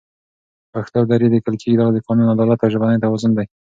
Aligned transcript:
پښتو 0.73 0.95
او 0.99 1.05
دري 1.11 1.27
لیکل 1.35 1.55
کېږي، 1.61 1.77
دا 1.79 1.85
د 1.95 1.97
قانون، 2.05 2.27
عدالت 2.35 2.59
او 2.61 2.71
ژبني 2.73 2.97
توازن 3.03 3.31